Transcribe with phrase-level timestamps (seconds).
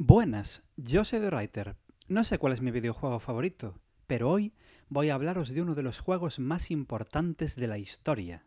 [0.00, 1.74] Buenas, yo soy The Writer.
[2.06, 4.54] No sé cuál es mi videojuego favorito, pero hoy
[4.88, 8.44] voy a hablaros de uno de los juegos más importantes de la historia.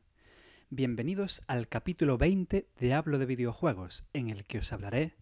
[0.69, 5.17] Bienvenidos al capítulo 20 de Hablo de videojuegos, en el que os hablaré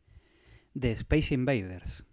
[0.75, 2.05] de Space Invaders.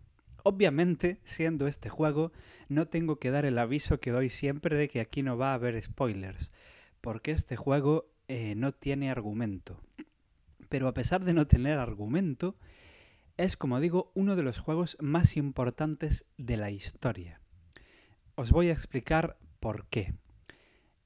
[0.45, 2.33] Obviamente, siendo este juego,
[2.71, 5.55] no tengo que dar el aviso que doy siempre de que aquí no va a
[5.57, 6.53] haber spoilers,
[7.03, 9.79] porque este juego eh, no tiene argumento.
[10.71, 12.57] Pero a pesar de no tener argumento,
[13.37, 17.41] es, como digo, uno de los juegos más importantes de la historia.
[18.35, 20.15] Os voy a explicar por qué.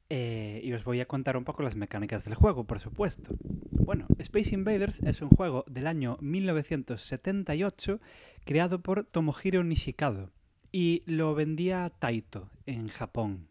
[0.09, 3.37] Eh, y os voy a contar un poco las mecánicas del juego, por supuesto.
[3.71, 8.01] Bueno, Space Invaders es un juego del año 1978
[8.45, 10.31] creado por Tomohiro Nishikado
[10.73, 13.49] y lo vendía Taito en Japón.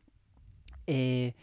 [0.87, 1.35] Eh,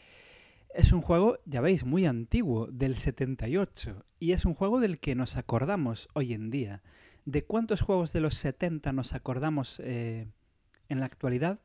[0.74, 5.15] es un juego, ya veis, muy antiguo, del 78, y es un juego del que
[5.15, 6.82] nos acordamos hoy en día.
[7.27, 10.29] ¿De cuántos juegos de los 70 nos acordamos eh,
[10.89, 11.59] en la actualidad?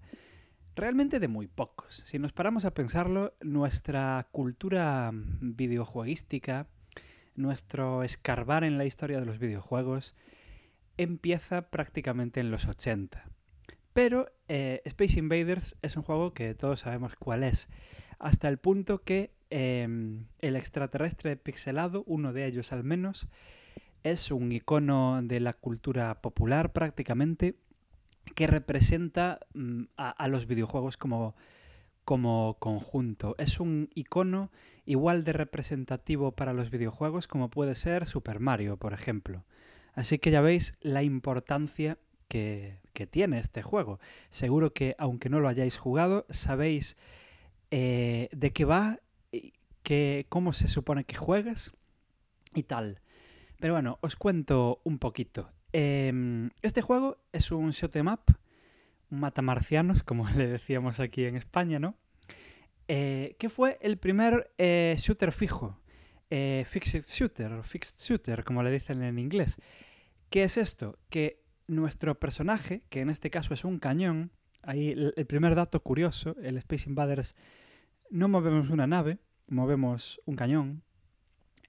[0.76, 1.94] Realmente de muy pocos.
[1.94, 6.68] Si nos paramos a pensarlo, nuestra cultura videojueguística,
[7.36, 10.16] nuestro escarbar en la historia de los videojuegos,
[10.98, 13.23] empieza prácticamente en los 80.
[13.94, 17.70] Pero eh, Space Invaders es un juego que todos sabemos cuál es,
[18.18, 23.28] hasta el punto que em, el extraterrestre pixelado, uno de ellos al menos,
[24.03, 27.55] es un icono de la cultura popular prácticamente
[28.35, 31.35] que representa mm, a, los videojuegos como,
[32.05, 33.35] como conjunto.
[33.38, 34.52] Es un icono
[34.85, 39.44] igual de representativo para los videojuegos como puede ser Super Mario, por ejemplo.
[39.94, 42.79] Así que ya veis la importancia que,
[43.09, 43.99] tiene este juego.
[44.29, 46.97] Seguro que aunque no lo hayáis jugado, sabéis
[47.72, 48.99] eh, de qué va,
[49.81, 51.73] que, cómo se supone que juegas
[52.53, 53.02] y tal.
[53.62, 55.52] Pero bueno, os cuento un poquito.
[55.72, 58.23] Em, este juego es un shoot em up,
[59.12, 61.95] un matamarcianos, como le decíamos aquí en España, ¿no?
[62.88, 65.80] Eh, que fue el primer eh, shooter fijo,
[66.31, 69.62] eh, fixed shooter, fixed shooter, como le dicen en inglés.
[70.31, 70.97] ¿Qué es esto?
[71.09, 74.31] Que nuestro personaje, que en este caso es un cañón,
[74.64, 77.35] ahí el primer dato curioso, el Space Invaders
[78.09, 80.84] no movemos una nave, movemos un cañón,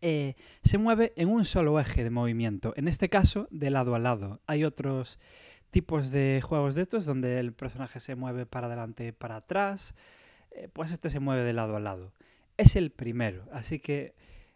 [0.03, 4.01] eh, se mueve en un solo eje de movimiento, en este caso de lado a
[4.01, 4.41] lado.
[4.47, 5.21] Hay otros
[5.71, 9.95] tipos de juegos de estos donde el personaje se mueve para adelante y para atrás,
[10.51, 12.13] eh, pues este se mueve de lado a lado.
[12.57, 14.15] Es el primero, así que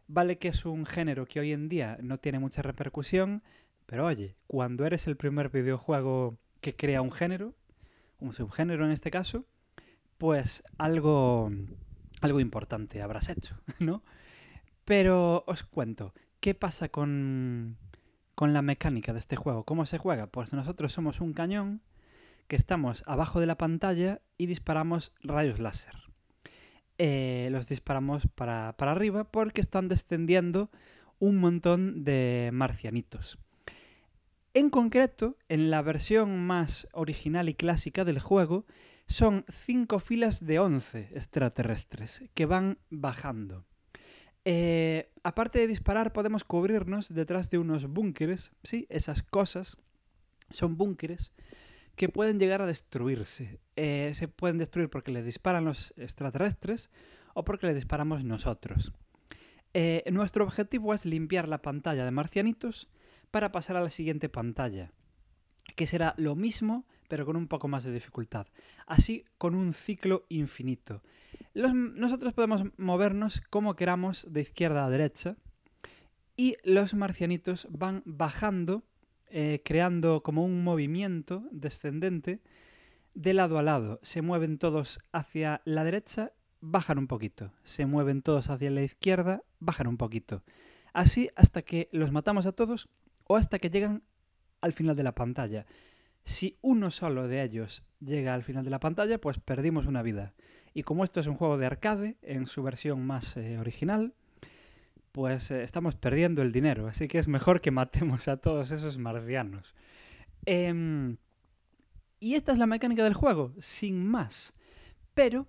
[0.09, 3.45] vale que es un género que hoy en día no tiene mucha repercusión,
[3.87, 7.55] pero oye, cuando eres el primer videojuego que crea un género,
[8.19, 9.47] un subgénero en este caso,
[10.19, 11.53] pues algo,
[12.21, 14.03] algo importante habrás hecho, ¿no?
[14.87, 17.77] Pero os cuento, ¿qué pasa con,
[18.37, 19.65] con la mecánica de este juego?
[19.65, 20.29] ¿Cómo se juega?
[20.29, 21.83] Pues nosotros somos un cañón
[22.47, 25.95] que estamos abajo de la pantalla y disparamos rayos láser.
[26.99, 30.71] Eh, los disparamos para, para, arriba porque están descendiendo
[31.19, 33.39] un montón de marcianitos.
[34.55, 38.67] En concreto, en la versión más original y clásica del juego,
[39.09, 43.67] son 5 filas de 11 extraterrestres que van bajando.
[44.49, 48.53] Eh, aparte de disparar, podemos cubrirnos detrás de unos búnkeres.
[48.63, 49.77] Sí, esas cosas
[50.51, 51.33] son búnkeres
[51.97, 53.59] que pueden llegar a destruirse.
[53.75, 56.93] Eh, se pueden destruir porque le disparan los extraterrestres
[57.35, 58.93] o porque le disparamos nosotros.
[59.75, 62.89] Eh, nuestro objetivo es limpiar la pantalla de marcianitos
[63.33, 64.93] para pasar a la siguiente pantalla,
[65.75, 68.47] que será lo mismo pero con un poco más de dificultad.
[68.87, 71.03] Así con un ciclo infinito.
[71.55, 75.37] nosotros podemos movernos como queramos de izquierda a derecha
[76.37, 78.85] y los marcianitos van bajando,
[79.29, 82.43] eh, creando como un movimiento descendente
[83.15, 83.99] de lado a lado.
[84.03, 87.53] Se mueven todos hacia la derecha, bajan un poquito.
[87.63, 90.45] Se mueven todos hacia la izquierda, bajan un poquito.
[90.93, 92.89] Así hasta que los matamos a todos
[93.25, 94.03] o hasta que llegan
[94.61, 95.67] al final de la pantalla.
[96.27, 100.35] Si uno solo de ellos llega al final de la pantalla, pues perdimos una vida.
[100.75, 104.13] Y como esto es un juego de arcade, en su versión más eh, original,
[105.13, 106.89] pues eh, estamos perdiendo el dinero.
[106.89, 109.77] Así que es mejor que matemos a todos esos marcianos.
[110.47, 111.19] Em,
[112.19, 114.53] y esta es la mecánica del juego, sin más.
[115.15, 115.47] Pero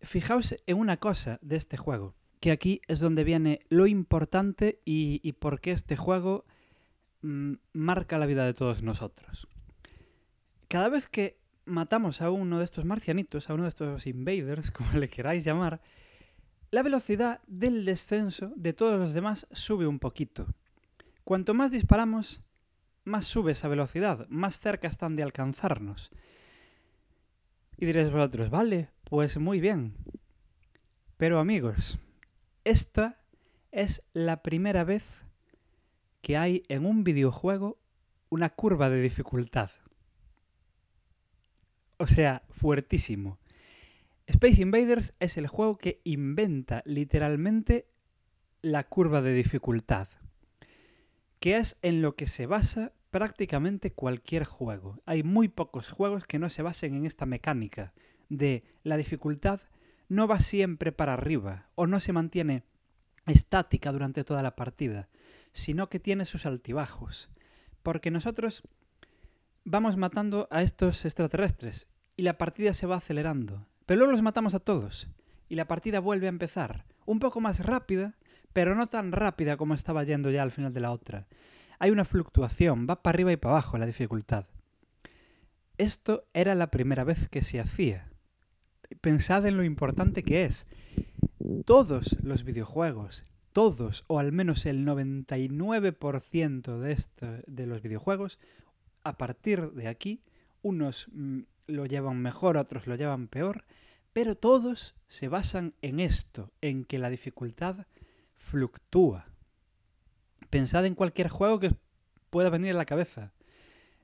[0.00, 5.32] fijaos en una cosa de este juego, que aquí es donde viene lo importante y,
[5.32, 6.46] por qué este juego
[7.20, 9.48] mm, marca la vida de todos nosotros
[10.74, 14.98] cada vez que matamos a uno de estos marcianitos, a uno de estos invaders, como
[14.98, 15.80] le queráis llamar,
[16.72, 20.48] la velocidad del descenso de todos los demás sube un poquito.
[21.22, 22.42] Cuanto más disparamos,
[23.04, 26.10] más sube esa velocidad, más cerca están de alcanzarnos.
[27.76, 29.94] Y diréis vosotros, vale, pues muy bien.
[31.16, 32.00] Pero amigos,
[32.64, 33.22] esta
[33.70, 35.24] es la primera vez
[36.20, 37.78] que hay en un videojuego
[38.28, 39.70] una curva de dificultad.
[42.04, 43.38] O sea, fuertísimo.
[44.26, 47.88] Space Invaders es el juego que inventa literalmente
[48.60, 50.08] la curva de dificultad,
[51.40, 55.00] que es en lo que se basa prácticamente cualquier juego.
[55.06, 57.94] Hay muy pocos juegos que no se basen en esta mecánica
[58.28, 59.62] de la dificultad
[60.10, 62.64] no va siempre para arriba o no se mantiene
[63.26, 65.08] estática durante toda la partida,
[65.52, 67.30] sino que tiene sus altibajos.
[67.82, 68.62] Porque nosotros
[69.64, 73.66] vamos matando a estos extraterrestres y la partida se va acelerando.
[73.86, 75.08] Pero luego los matamos a todos
[75.48, 76.84] y la partida vuelve a empezar.
[77.06, 78.14] Un poco más rápida,
[78.52, 81.26] pero no tan rápida como estaba yendo ya al final de la otra.
[81.78, 84.46] Hay una fluctuación, va para arriba y para abajo la dificultad.
[85.76, 88.10] Esto era la primera vez que se hacía.
[89.00, 90.66] Pensad en lo importante que es.
[91.66, 98.38] Todos los videojuegos, todos, o al menos el 99% de, esto, de los videojuegos,
[99.02, 100.22] a partir de aquí,
[100.62, 103.64] unos mm, lo llevan mejor, otros lo llevan peor,
[104.12, 107.86] pero todos se basan en esto, en que la dificultad
[108.36, 109.26] fluctúa.
[110.50, 111.72] Pensad en cualquier juego que
[112.30, 113.32] pueda venir a la cabeza.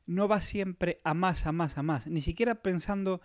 [0.07, 2.07] No va siempre a más, a más, a más.
[2.09, 3.21] Ni siquiera pensando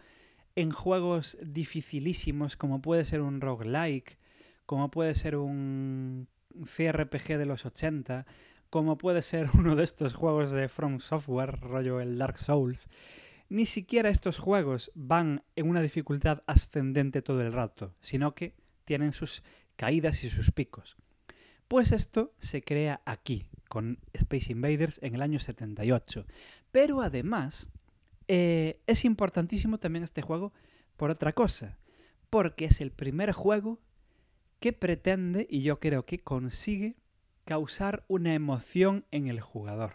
[0.56, 4.20] en juegos dificilísimos como puede ser un roguelike,
[4.66, 6.28] como puede ser un
[6.64, 8.26] CRPG de los 80,
[8.70, 12.90] como puede ser uno de estos juegos de From Software, rollo el Dark Souls
[13.50, 18.56] ni siquiera estos juegos van en una dificultad ascendente todo el rato, sino que
[18.86, 19.44] tienen sus
[19.76, 20.98] caídas y sus picos.
[21.68, 26.26] Pues esto se crea aquí, con Space Invaders en el año 78.
[26.72, 27.68] Pero además,
[28.28, 30.54] eh, es importantísimo también este juego
[30.98, 31.78] por otra cosa,
[32.30, 33.80] porque es el primer juego
[34.60, 36.96] que pretende, y yo creo que consigue,
[37.44, 39.94] causar una emoción en el jugador.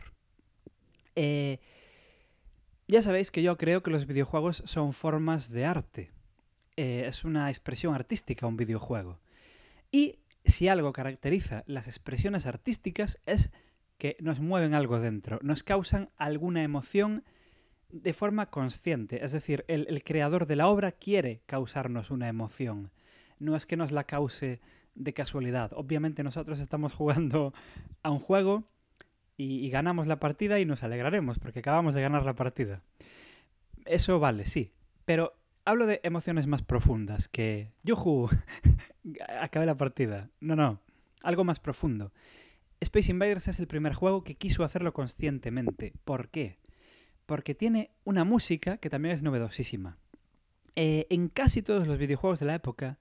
[1.17, 1.61] Eh,
[2.91, 6.11] ya sabéis que yo creo que los videojuegos son formas de arte.
[6.77, 9.21] Eh, es una expresión artística un videojuego.
[9.93, 13.51] Y si algo caracteriza las expresiones artísticas es
[13.99, 17.25] que nos mueven algo dentro, nos causan alguna emoción
[17.91, 19.25] de forma consciente.
[19.25, 22.91] Es decir, el, el creador de la obra quiere causarnos una emoción.
[23.39, 24.61] No es que nos la cause
[24.95, 25.73] de casualidad.
[25.75, 27.53] Obviamente nosotros estamos jugando
[28.03, 28.65] a un juego
[29.43, 32.83] y, ganamos la partida y nos alegraremos porque acabamos de ganar la partida.
[33.87, 34.73] Eso vale, sí.
[35.07, 35.33] Pero
[35.65, 38.29] hablo de emociones más profundas que, ¡yujú!
[39.41, 40.29] acabé la partida.
[40.41, 40.83] No, no.
[41.23, 42.13] Algo más profundo.
[42.81, 45.95] Space Invaders es el primer juego que quiso hacerlo conscientemente.
[46.05, 46.59] ¿Por qué?
[47.25, 49.97] Porque tiene una música que también es novedosísima.
[50.77, 52.99] Eh, en casi todos los videojuegos de la época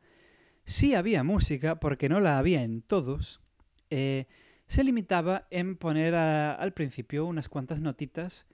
[0.63, 3.41] sí había música, porque no la había en todos.
[3.89, 4.27] Eh,
[4.69, 8.47] se limitaba en poner al principio unas cuantas notitas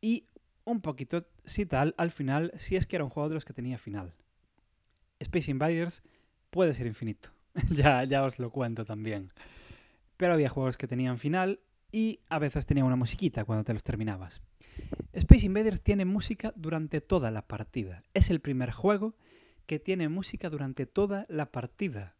[0.00, 0.26] y
[0.64, 3.52] un poquito, si tal, al final, si es que era un juego de los que
[3.52, 4.14] tenía final.
[5.18, 6.02] Space Invaders
[6.48, 7.28] puede ser infinito,
[7.70, 9.34] ya, ya os lo cuento también.
[10.16, 11.60] Pero había juegos que tenían final
[11.92, 14.40] y a veces tenía una musiquita cuando te los terminabas.
[15.12, 18.02] Space Invaders tiene música durante toda la partida.
[18.14, 19.14] Es el primer juego
[19.66, 22.16] que tiene música durante toda la partida.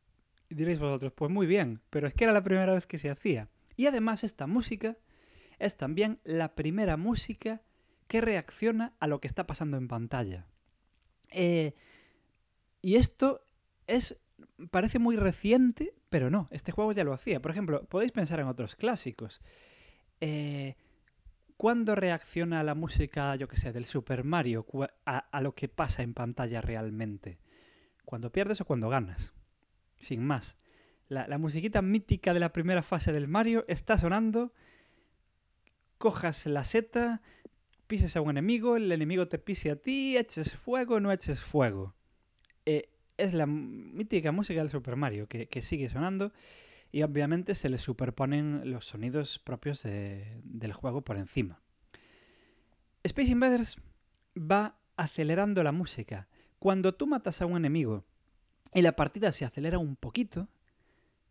[0.51, 3.49] Diréis vosotros, pues muy bien, pero es que era la primera vez que se hacía.
[3.77, 4.99] Y además esta música
[5.59, 7.63] es también la primera música
[8.09, 10.47] que reacciona a lo que está pasando en pantalla.
[11.31, 11.75] Eh,
[12.83, 13.43] y esto
[13.87, 14.21] es
[14.71, 17.41] parece muy reciente, pero no, este juego ya lo hacía.
[17.41, 19.41] Por ejemplo, podéis pensar en otros clásicos.
[20.21, 20.77] Eh,
[21.57, 24.67] ¿Cuándo reacciona la música, yo que sé, del Super Mario
[25.05, 27.39] a lo que pasa en pantalla realmente?
[28.05, 29.35] ¿Cuando pierdes o cuando ganas?
[30.01, 30.57] Sin más.
[31.09, 34.53] La, musiquita mítica de la primera fase del Mario está sonando.
[35.99, 37.21] Cojas la seta,
[37.89, 41.95] pises a un enemigo, el enemigo te pise a ti, eches fuego, no eches fuego.
[42.65, 46.33] Eh, es la mítica música del Super Mario que, sigue sonando
[46.93, 51.61] y obviamente se le superponen los sonidos propios del juego por encima.
[53.03, 53.79] Space Invaders
[54.37, 56.29] va acelerando la música.
[56.59, 58.05] Cuando tú matas a un enemigo
[58.75, 60.49] y la partida se acelera un poquito,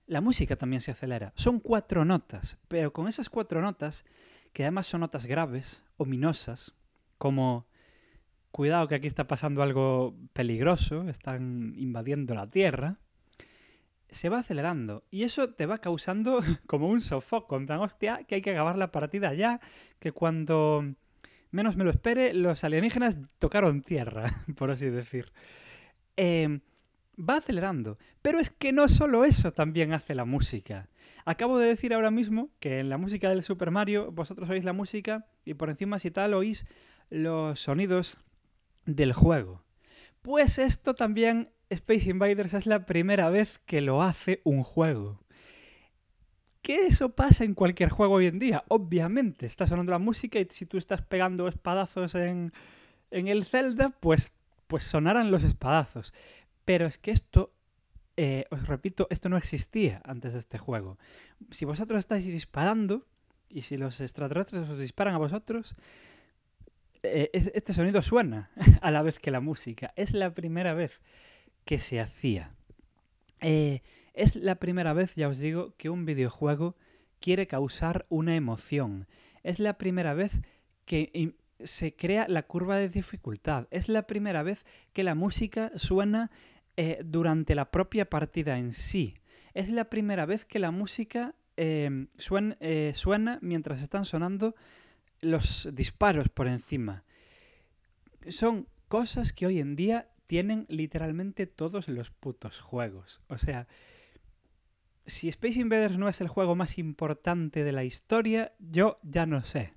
[0.08, 1.34] la música también se acelera.
[1.36, 4.06] Son cuatro notas, pero con esas cuatro notas,
[4.54, 6.74] que además son notas graves, ominosas,
[7.18, 7.68] como
[8.52, 12.98] cuidado que aquí está pasando algo peligroso, están invadiendo la Tierra,
[14.10, 18.36] se va acelerando y eso te va causando como un sofoco, en plan, hostia, que
[18.36, 19.60] hay que acabar la partida ya,
[20.00, 20.96] que cuando
[21.52, 24.26] menos me lo espere, los alienígenas tocaron tierra,
[24.58, 25.32] por así decir.
[26.16, 26.62] Em,
[27.20, 30.90] va acelerando, pero es que no solo eso también hace la música.
[31.26, 34.74] Acabo de decir ahora mismo que en la música del Super Mario vosotros oís la
[34.74, 36.66] música y por encima si tal oís
[37.10, 38.22] los sonidos
[38.86, 39.64] del juego.
[40.22, 45.20] Pues esto también Space Invaders es la primera vez que lo hace un juego.
[46.62, 48.64] Que eso pasa en cualquier juego hoy en día.
[48.68, 52.52] Obviamente, está sonando la música y si tú estás pegando espadazos en,
[53.12, 54.34] en el Zelda, pues,
[54.68, 56.14] pues sonarán los espadazos.
[56.70, 57.52] Pero es que esto,
[58.16, 61.00] eh, os repito, esto no existía antes de este juego.
[61.50, 63.08] Si vosotros estáis disparando
[63.50, 65.74] y si los extraterrestres os disparan a vosotros,
[67.02, 68.52] eh, este sonido suena
[68.84, 69.94] a la vez que la música.
[69.96, 71.02] Es la primera vez
[71.66, 72.54] que se hacía.
[73.42, 73.82] Eh,
[74.14, 76.76] es la primera vez, ya os digo, que un videojuego
[77.20, 79.08] quiere causar una emoción.
[79.42, 80.44] Es la primera vez
[80.86, 81.34] que
[81.64, 83.68] se crea la curva de dificultad.
[83.72, 86.30] Es la primera vez que la música suena
[86.82, 89.18] eh, durante la propia partida en sí.
[89.54, 92.08] Es la primera vez que la música em,
[92.62, 94.56] eh, suena mientras están sonando
[95.20, 97.04] los disparos por encima.
[98.30, 103.20] Son cosas que hoy en día tienen literalmente todos los putos juegos.
[103.28, 103.68] O sea,
[105.06, 109.44] si Space Invaders no es el juego más importante de la historia, yo ya no
[109.44, 109.74] sé.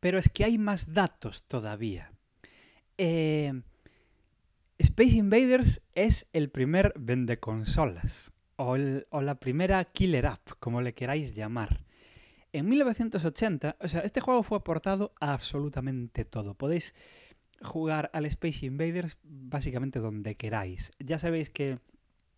[0.00, 2.12] Pero es que hay más datos todavía.
[2.98, 3.62] Eh,
[4.80, 8.32] Space Invaders es el primer vende consolas.
[8.56, 8.76] O,
[9.10, 11.84] o la primera killer app, como le queráis llamar.
[12.54, 16.54] En 1980, o sea, este juego fue aportado a absolutamente todo.
[16.54, 16.94] Podéis
[17.60, 20.92] jugar al Space Invaders básicamente donde queráis.
[20.98, 21.78] Ya sabéis que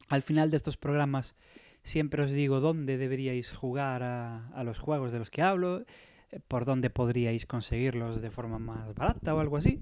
[0.09, 1.37] al final de estos programas
[1.85, 5.85] siempre os digo dónde deberíais jugar a, los juegos de los que hablo,
[6.33, 9.81] eh, por dónde podríais conseguirlos de forma más barata o algo así.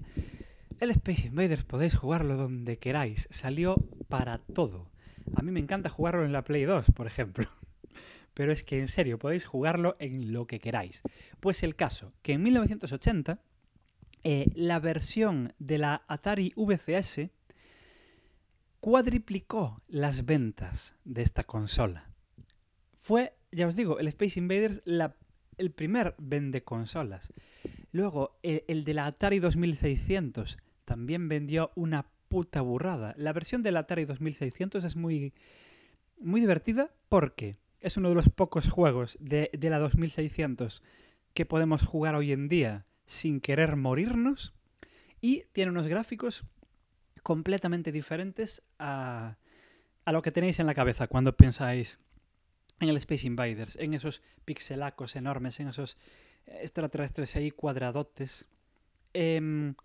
[0.81, 3.75] El Space Invaders podéis jugarlo donde queráis, salió
[4.09, 4.89] para todo.
[5.35, 7.45] A mí me encanta jugarlo en la Play 2, por ejemplo.
[8.33, 11.03] Pero es que en serio, podéis jugarlo en lo que queráis.
[11.39, 13.43] Pues el caso, que en 1980
[14.23, 17.29] eh, la versión de la Atari VCS
[18.79, 22.09] cuadriplicó las ventas de esta consola.
[22.97, 24.81] Fue, ya os digo, el Space Invaders
[25.57, 27.31] el primer vende consolas.
[27.91, 30.57] Luego, el, el de la Atari 2600
[30.91, 33.13] también vendió una puta burrada.
[33.15, 35.33] La versión del Atari 2600 es muy,
[36.19, 40.83] muy divertida porque es uno de los pocos juegos de, de la 2600
[41.33, 44.53] que podemos jugar hoy en día sin querer morirnos
[45.21, 46.43] y tiene unos gráficos
[47.23, 49.37] completamente diferentes a,
[50.03, 51.99] a lo que tenéis en la cabeza cuando pensáis
[52.81, 55.97] en el Space Invaders, en esos pixelacos enormes, en esos
[56.47, 58.45] extraterrestres ahí cuadradotes.
[59.13, 59.75] Em,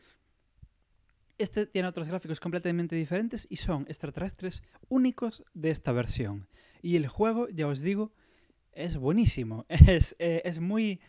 [1.38, 6.48] este tiene otros gráficos completamente diferentes y son extraterrestres únicos de esta versión.
[6.82, 8.12] Y el juego, ya os digo,
[8.72, 9.66] es buenísimo.
[9.86, 11.00] Es, eh, es muy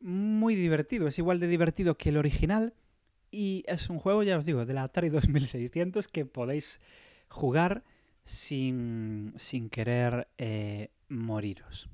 [0.00, 2.74] muy divertido, es igual de divertido que el original
[3.30, 6.80] y es un juego, ya os digo, de la Atari 2600 que podéis
[7.28, 7.84] jugar
[8.24, 11.88] sin, sin querer eh, moriros.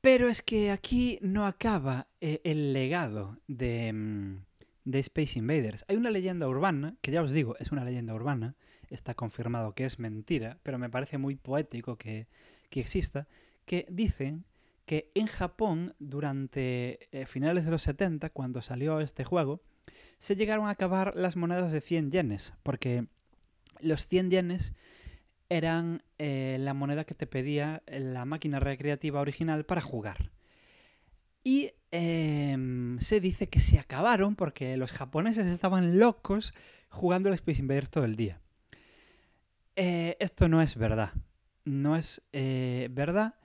[0.00, 4.44] Pero es que aquí no acaba eh, el legado de, mm,
[4.88, 5.84] de Space Invaders.
[5.86, 8.56] Hay una leyenda urbana, que ya os digo, es una leyenda urbana,
[8.88, 12.26] está confirmado que es mentira, pero me parece muy poético que,
[12.70, 13.28] que exista,
[13.66, 14.46] que dicen
[14.86, 19.60] que en Japón, durante eh, finales de los 70, cuando salió este juego,
[20.16, 23.08] se llegaron a acabar las monedas de 100 yenes, porque
[23.80, 24.72] los 100 yenes
[25.50, 30.30] eran eh, la moneda que te pedía la máquina recreativa original para jugar.
[31.48, 36.52] Y em, se dice que se acabaron porque los japoneses estaban locos
[36.90, 38.40] jugando al Space Invaders todo el día.
[39.76, 41.12] Eh, esto no es verdad.
[41.64, 43.36] No es verdad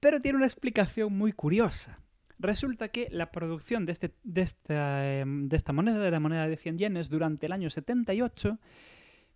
[0.00, 2.00] pero tiene una explicación muy curiosa.
[2.38, 6.46] Resulta que la producción de, este, de, esta, em, de esta moneda, de la moneda
[6.46, 8.58] de 100 yenes, durante el año 78,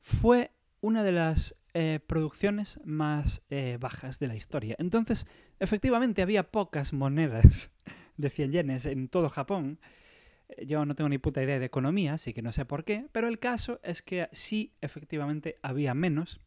[0.00, 0.52] fue
[0.82, 4.76] una de las eh, producciones más eh, bajas de la historia.
[4.78, 5.26] Entonces,
[5.58, 7.74] efectivamente, había pocas monedas
[8.18, 9.78] de 100 yenes en todo Japón.
[10.48, 13.06] Eh, yo no tengo ni puta idea de economía, así que no sé por qué,
[13.12, 16.40] pero el caso es que sí, efectivamente, había menos,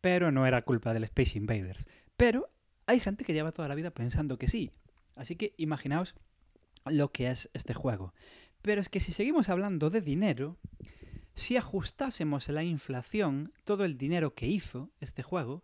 [0.00, 1.88] pero no era culpa del Space Invaders.
[2.16, 2.50] Pero
[2.86, 4.72] hay gente que lleva toda la vida pensando que sí.
[5.16, 6.16] Así que imaginaos
[6.84, 8.12] lo que es este juego.
[8.60, 10.58] Pero es que si seguimos hablando de dinero,
[11.34, 15.62] si ajustásemos la inflación, todo el dinero que hizo este juego,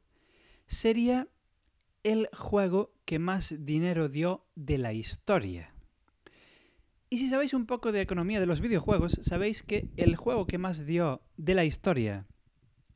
[0.67, 1.29] sería
[2.03, 5.75] el juego que más dinero dio de la historia.
[7.11, 10.59] Y si sabéis un poco de economía de los videojuegos, sabéis que el juego que
[10.59, 12.27] más dio de la historia,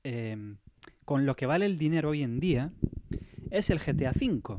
[0.03, 0.59] em,
[1.05, 2.73] con lo que vale el dinero hoy en día,
[3.51, 4.57] es el GTA V.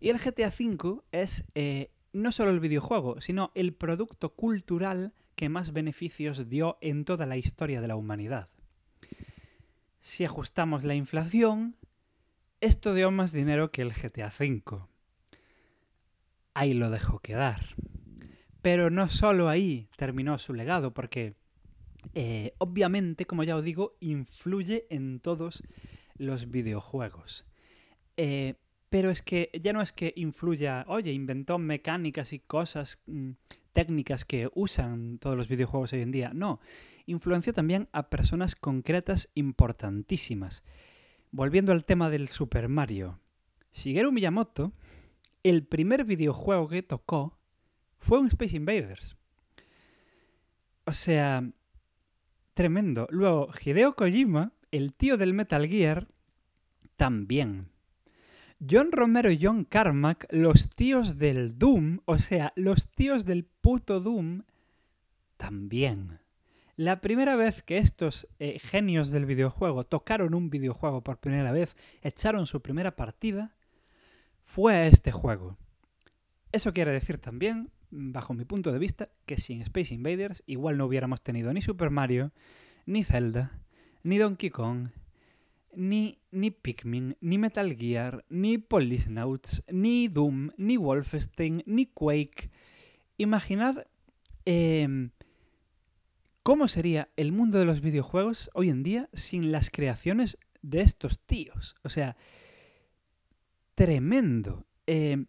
[0.00, 5.12] Y el GTA V es eh, no solo el videojuego, sino el producto cultural
[5.48, 8.48] más beneficios dio en toda la historia de la humanidad.
[10.00, 11.76] Si ajustamos la inflación,
[12.60, 14.86] esto dio más dinero que el GTA V.
[16.54, 17.74] Ahí lo dejó quedar.
[18.62, 21.34] Pero no solo ahí terminó su legado, porque
[22.14, 25.62] eh, obviamente, como ya os digo, influye en todos
[26.16, 27.46] los videojuegos.
[28.16, 28.54] Eh,
[28.88, 33.30] pero es que ya no es que influya, oye, inventó mecánicas y cosas mm,
[33.74, 36.30] técnicas que usan todos los videojuegos hoy en día.
[36.32, 36.60] No,
[37.04, 40.64] influenció también a personas concretas importantísimas.
[41.30, 43.20] Volviendo al tema del Super Mario,
[43.74, 44.72] Shigeru Miyamoto,
[45.42, 47.38] el primer videojuego que tocó
[47.98, 49.16] fue un Space Invaders.
[50.86, 51.50] O sea,
[52.54, 53.06] tremendo.
[53.10, 56.08] Luego, Hideo Kojima, el tío del Metal Gear,
[56.96, 57.73] también.
[58.68, 64.00] John Romero y John Carmack, los tíos del Doom, o sea, los tíos del puto
[64.00, 64.42] Doom,
[65.36, 66.20] también.
[66.76, 71.76] La primera vez que estos eh, genios del videojuego tocaron un videojuego por primera vez,
[72.02, 73.54] echaron su primera partida,
[74.44, 75.58] fue a este juego.
[76.52, 80.86] Eso quiere decir también, bajo mi punto de vista, que sin Space Invaders igual no
[80.86, 82.32] hubiéramos tenido ni Super Mario,
[82.86, 83.60] ni Zelda,
[84.02, 84.88] ni Donkey Kong,
[85.76, 92.50] ni, ni Pikmin, ni Metal Gear, ni Policenauts, ni Doom, ni Wolfenstein, ni Quake.
[93.16, 93.86] Imaginad
[94.44, 95.10] em,
[96.42, 101.18] cómo sería el mundo de los videojuegos hoy en día sin las creaciones de estos
[101.18, 101.76] tíos.
[101.82, 102.16] O sea,
[103.74, 104.66] tremendo.
[104.86, 105.26] Em,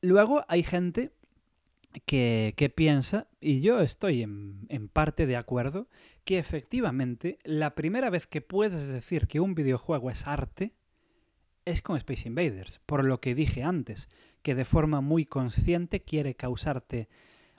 [0.00, 1.12] luego hay gente
[2.04, 5.88] que, piensa, y yo estoy en, en, parte de acuerdo,
[6.24, 10.74] que efectivamente la primera vez que puedes decir que un videojuego es arte
[11.64, 14.08] es con Space Invaders, por lo que dije antes,
[14.42, 17.08] que de forma muy consciente quiere causarte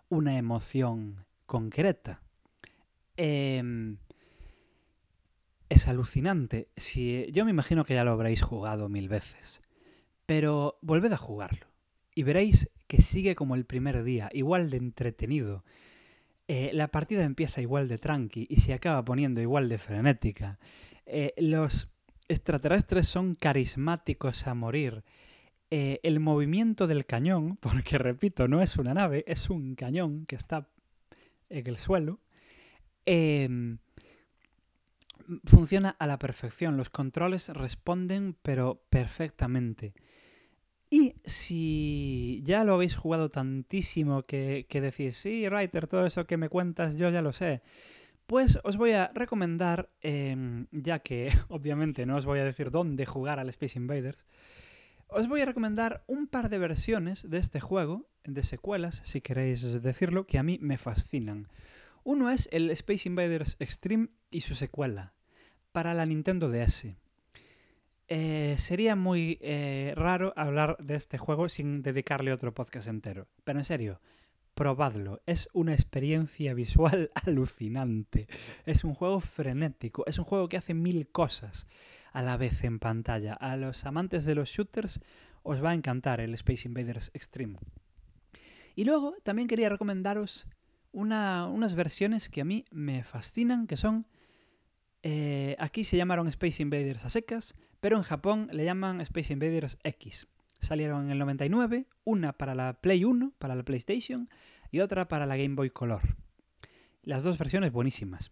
[0.07, 2.21] una emoción concreta.
[3.17, 3.97] Em,
[5.67, 6.69] es alucinante.
[6.77, 9.61] Si, yo me imagino que ya lo habréis jugado mil veces,
[10.25, 11.67] pero volved a jugarlo
[12.17, 15.63] y veréis que sigue como el primer día, igual de entretenido.
[16.47, 20.57] Eh, la partida empieza igual de tranqui y se acaba poniendo igual de frenética.
[21.05, 21.95] Eh, los
[22.27, 25.03] extraterrestres son carismáticos a morir.
[25.69, 30.37] Eh, el movimiento del cañón, porque repito, no es una nave, es un cañón que
[30.37, 30.67] está
[31.49, 32.19] en el suelo,
[33.05, 33.77] em,
[35.45, 36.77] funciona a la perfección.
[36.77, 39.93] Los controles responden, pero perfectamente.
[40.89, 46.49] Y si ya lo habéis jugado tantísimo que, decís, sí, Writer, todo eso que me
[46.49, 47.61] cuentas yo ya lo sé,
[48.25, 53.05] pues os voy a recomendar, em, ya que obviamente no os voy a decir dónde
[53.05, 54.25] jugar al Space Invaders,
[55.09, 59.81] os voy a recomendar un par de versiones de este juego, de secuelas, si queréis
[59.81, 61.47] decirlo, que a mí me fascinan.
[62.03, 65.13] Uno es el Space Invaders Extreme y su secuela,
[65.71, 66.87] para la Nintendo DS.
[68.09, 73.27] Eh, sería muy eh, raro hablar de este juego sin dedicarle otro podcast entero.
[73.43, 74.01] Pero en serio,
[74.53, 75.21] probadlo.
[75.25, 78.27] Es una experiencia visual alucinante.
[78.65, 80.05] Es un juego frenético.
[80.07, 81.67] Es un juego que hace mil cosas
[82.11, 83.33] a la vez en pantalla.
[83.33, 84.99] A los amantes de los shooters
[85.43, 87.59] os va a encantar el Space Invaders Extreme.
[88.75, 90.47] Y luego también quería recomendaros
[90.91, 94.07] unas versiones que a mí me fascinan, que son...
[95.03, 99.77] Eh, aquí se llamaron Space Invaders a secas, pero en Japón le llaman Space Invaders
[99.83, 100.27] X.
[100.59, 104.29] Salieron en el 99, una para la Play 1, para la PlayStation,
[104.71, 106.17] y otra para la Game Boy Color.
[107.03, 108.31] Las dos versiones buenísimas.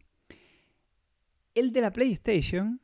[1.53, 2.81] El de la PlayStation,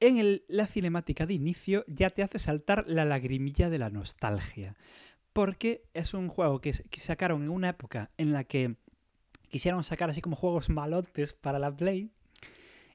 [0.00, 4.76] en la cinemática de inicio, ya te hace saltar la lagrimilla de la nostalgia.
[5.32, 8.76] Porque es un juego que sacaron en una época en la que
[9.48, 12.10] quisieron sacar así como juegos malotes para la Play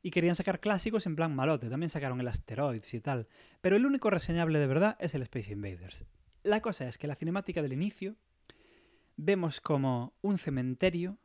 [0.03, 1.69] y querían sacar clásicos en plan malote.
[1.69, 3.27] También sacaron el Asteroids y tal.
[3.61, 6.05] Pero el único reseñable de verdad es el Space Invaders.
[6.43, 8.15] La cosa es que la cinemática del inicio
[9.15, 11.17] vemos como un cementerio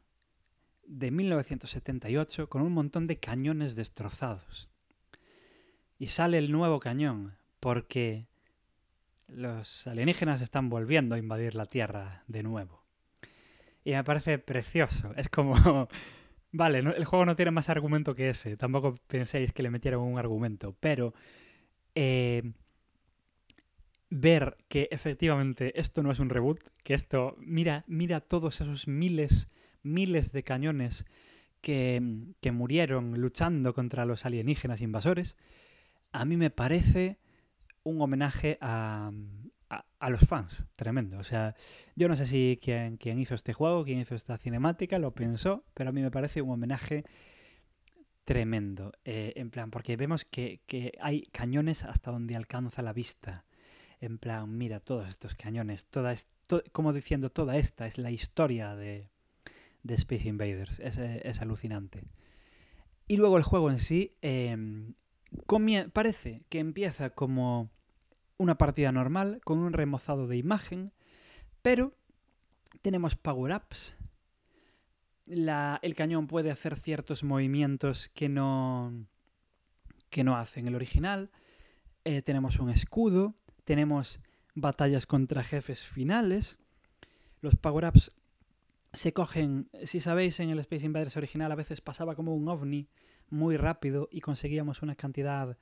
[0.85, 4.69] de 1978 con un montón de cañones destrozados.
[5.99, 8.29] Y sale el nuevo cañón porque
[9.27, 12.85] los alienígenas están volviendo a invadir la Tierra de nuevo.
[13.85, 15.15] Y me parece precioso.
[15.17, 15.89] Es como
[16.57, 18.57] Vale, el juego no tiene más argumento que ese.
[18.57, 20.75] Tampoco penséis que le metieron un argumento.
[20.81, 21.13] Pero
[21.95, 22.51] eh,
[24.09, 29.53] ver que efectivamente esto no es un reboot, que esto, mira, mira todos esos miles,
[29.83, 31.05] miles de cañones
[31.61, 32.01] que,
[32.41, 35.37] que murieron luchando contra los alienígenas invasores,
[36.13, 37.19] a mí me parece
[37.83, 39.13] un homenaje a,
[39.69, 41.19] a, los fans, tremendo.
[41.19, 41.55] O sea,
[41.95, 45.91] yo no sé si quien, hizo este juego, quien hizo esta cinemática, lo pensó, pero
[45.91, 47.05] a mí me parece un homenaje
[48.25, 48.93] tremendo.
[49.05, 50.61] Eh, en plan, porque vemos que,
[51.01, 53.45] hay cañones hasta donde alcanza la vista.
[54.01, 56.15] En plan, mira todos estos cañones, toda
[56.73, 59.11] como diciendo, toda esta es la historia de,
[59.83, 60.81] de Space Invaders.
[60.81, 62.05] Es, alucinante.
[63.09, 64.95] Y luego el juego en sí em,
[65.93, 67.71] parece que empieza como
[68.39, 70.93] una partida normal con un remozado de imagen,
[71.63, 71.97] pero
[72.83, 73.97] tenemos power-ups.
[75.27, 79.07] El cañón puede hacer ciertos movimientos que no,
[80.11, 81.31] que no hace en el original.
[82.05, 84.21] Eh, tenemos un escudo, tenemos
[84.55, 86.59] batallas contra jefes finales.
[87.41, 88.13] Los power-ups
[88.93, 92.89] se cogen, si sabéis, en el Space Invaders original a veces pasaba como un ovni
[93.29, 95.59] muy rápido y conseguíamos una cantidad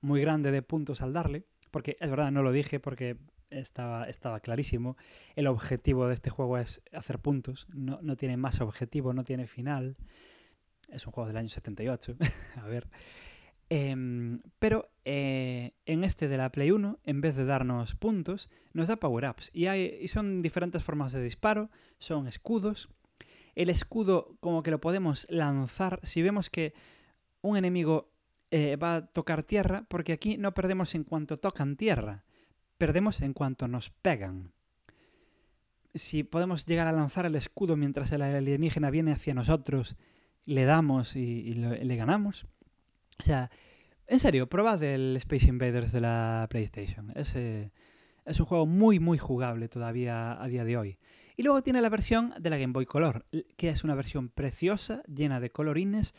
[0.00, 3.16] muy grande de puntos al darle porque es verdad, no lo dije porque
[3.50, 4.96] estaba, estaba clarísimo.
[5.34, 9.96] El objetivo de este juego es hacer puntos, no, tiene más objetivo, no tiene final.
[10.88, 12.16] Es un juego del año 78,
[12.62, 12.88] a ver.
[13.70, 18.86] Em, pero eh, en este de la Play 1, en vez de darnos puntos, nos
[18.86, 19.50] da power-ups.
[19.52, 22.88] Y, y son diferentes formas de disparo, son escudos.
[23.56, 26.72] El escudo como que lo podemos lanzar si vemos que
[27.40, 28.13] un enemigo
[28.56, 32.22] eh, va a tocar tierra, porque aquí no perdemos en cuanto tocan tierra,
[32.78, 34.52] perdemos en cuanto nos pegan.
[35.92, 39.96] Si podemos llegar a lanzar el escudo mientras el alienígena viene hacia nosotros,
[40.44, 42.46] le damos y, le ganamos.
[43.18, 43.50] O sea,
[44.06, 47.10] en serio, probad el Space Invaders de la PlayStation.
[47.16, 50.98] Es, es un juego muy, muy jugable todavía a día de hoy.
[51.36, 55.02] Y luego tiene la versión de la Game Boy Color, que es una versión preciosa,
[55.08, 56.14] llena de colorines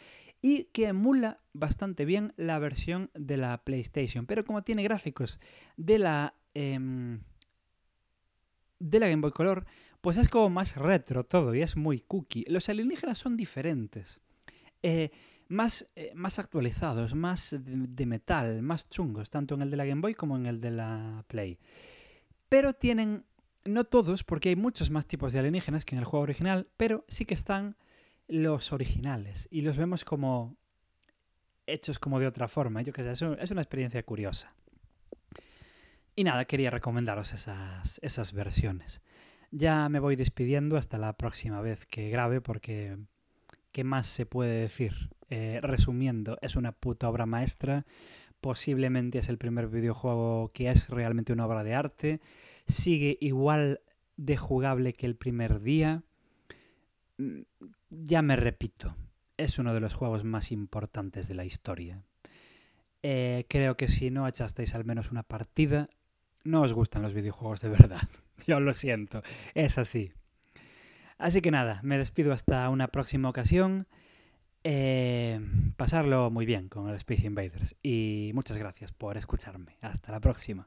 [0.46, 4.28] y que emula bastante bien la versión de la PlayStation.
[4.28, 5.40] Pero como tiene gráficos
[5.76, 7.22] de la, em,
[8.78, 9.66] de la Game Boy Color,
[10.02, 12.46] pues es como más retro todo y es muy cookie.
[12.48, 14.22] Los alienígenas son diferentes.
[14.84, 15.10] Eh,
[15.48, 20.02] más, eh, más actualizados, más de, metal, más chungos, tanto en el de la Game
[20.02, 21.58] Boy como en el de la Play.
[22.50, 23.26] Pero tienen,
[23.64, 27.04] no todos, porque hay muchos más tipos de alienígenas que en el juego original, pero
[27.08, 27.78] sí que están
[28.28, 30.58] los originales y los vemos como
[31.68, 32.82] hechos como de otra forma.
[32.82, 34.54] Yo que sé, es una experiencia curiosa.
[36.16, 39.02] Y nada, quería recomendaros esas, esas versiones.
[39.52, 42.98] Ya me voy despidiendo hasta la próxima vez que grabe porque
[43.72, 45.10] ¿qué más se puede decir?
[45.30, 47.86] Eh, resumiendo, es una puta obra maestra.
[48.40, 52.22] Posiblemente es el primer videojuego que es realmente una obra de arte.
[52.68, 53.82] Sigue igual
[54.16, 56.04] de jugable que el primer día
[57.90, 58.96] ya me repito,
[59.38, 62.02] es uno de los juegos más importantes de la historia.
[63.04, 65.88] Eh, creo que si no echasteis al menos una partida,
[66.44, 68.02] no os gustan los videojuegos de verdad.
[68.48, 69.22] Yo lo siento,
[69.54, 70.12] es así.
[71.18, 73.88] Así que nada, me despido hasta una próxima ocasión.
[74.64, 75.40] Eh,
[75.78, 79.78] pasarlo muy bien con el Space Invaders y muchas gracias por escucharme.
[79.82, 80.64] Hasta la próxima.